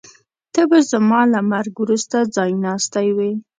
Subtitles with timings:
[0.53, 3.31] ته به زما له مرګ وروسته ځایناستی وې.